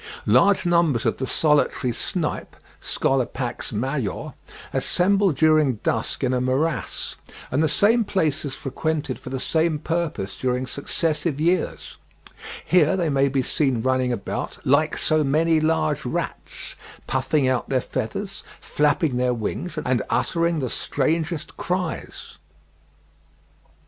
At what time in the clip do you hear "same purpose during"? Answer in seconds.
9.39-10.65